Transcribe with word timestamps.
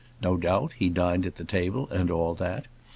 No 0.19 0.35
doubt 0.35 0.73
he 0.79 0.89
dined 0.89 1.27
at 1.27 1.35
the 1.35 1.43
table, 1.43 1.87
and 1.91 2.09
all 2.09 2.33
that. 2.33 2.67